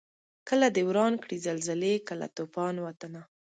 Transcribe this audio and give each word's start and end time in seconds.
کله 0.49 0.67
دي 0.75 0.81
وران 0.87 1.13
کړي 1.23 1.37
زلزلې 1.47 1.93
کله 2.07 2.27
توپان 2.37 2.75
وطنه 2.85 3.21